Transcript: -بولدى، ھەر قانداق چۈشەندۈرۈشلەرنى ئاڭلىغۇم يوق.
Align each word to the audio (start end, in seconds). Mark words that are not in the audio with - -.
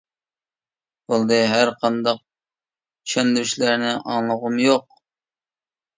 -بولدى، 1.11 1.37
ھەر 1.51 1.71
قانداق 1.83 2.23
چۈشەندۈرۈشلەرنى 2.23 3.95
ئاڭلىغۇم 4.15 4.61
يوق. 4.65 4.93